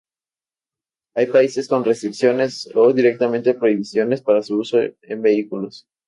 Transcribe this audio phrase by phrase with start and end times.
[1.13, 5.85] Hay países con restricciones o directamente prohibiciones para su uso en vehículos.